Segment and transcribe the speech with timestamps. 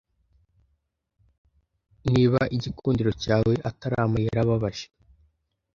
[2.11, 4.85] niba igikundiro cyawe atari amayeri ababaje